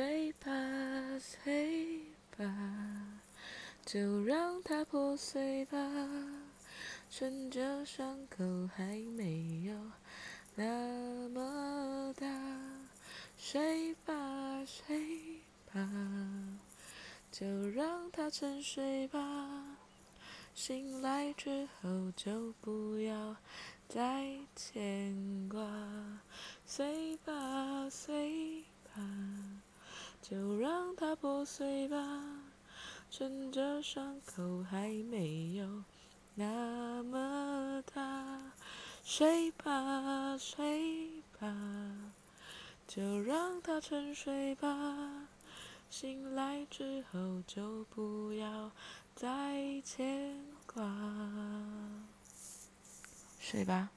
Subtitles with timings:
[0.00, 0.50] 碎吧，
[1.18, 2.00] 碎
[2.34, 2.46] 吧，
[3.84, 5.76] 就让它破碎吧，
[7.10, 8.42] 趁着伤口
[8.74, 9.74] 还没有
[10.54, 12.26] 那么大。
[13.36, 15.86] 睡吧，睡吧，
[17.30, 19.76] 就让它沉睡吧，
[20.54, 23.36] 醒来之后就不要
[23.86, 25.60] 再牵挂。
[26.64, 28.19] 碎吧，碎吧，
[30.22, 31.96] 就让它破碎吧，
[33.10, 35.84] 趁着伤口还没有
[36.34, 38.52] 那么大。
[39.02, 41.46] 睡吧，睡吧，
[42.86, 45.28] 就让它沉睡吧，
[45.88, 48.70] 醒来之后就不要
[49.16, 50.84] 再牵挂。
[53.40, 53.90] 睡吧。